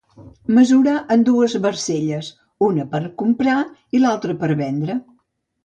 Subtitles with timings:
[0.59, 2.31] Mesurar en dues barcelles:
[2.69, 3.61] una per a comprar,
[4.07, 5.01] l'altra per a vendre.